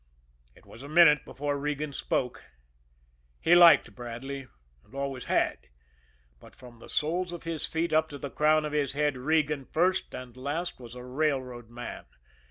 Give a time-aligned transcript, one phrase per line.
[0.55, 2.43] It was a minute before Regan spoke.
[3.39, 4.47] He liked Bradley
[4.83, 5.67] and always had;
[6.39, 9.65] but from the soles of his feet up to the crown of his head, Regan,
[9.71, 12.05] first and last, was a railroad man.